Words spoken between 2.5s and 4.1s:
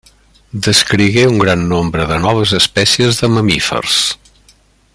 espècies de mamífers.